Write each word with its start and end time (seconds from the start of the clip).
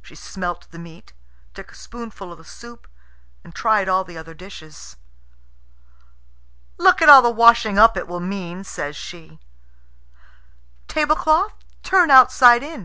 She 0.00 0.16
smelt 0.16 0.66
the 0.72 0.78
meat, 0.80 1.12
took 1.54 1.70
a 1.70 1.76
spoonful 1.76 2.32
of 2.32 2.38
the 2.38 2.44
soup, 2.44 2.88
and 3.44 3.54
tried 3.54 3.88
all 3.88 4.02
the 4.02 4.18
other 4.18 4.34
dishes. 4.34 4.96
"Look 6.78 7.00
at 7.00 7.08
all 7.08 7.22
the 7.22 7.30
washing 7.30 7.78
up 7.78 7.96
it 7.96 8.08
will 8.08 8.18
mean," 8.18 8.64
says 8.64 8.96
she. 8.96 9.38
"Tablecloth, 10.88 11.54
turn 11.84 12.10
outside 12.10 12.64
in!" 12.64 12.80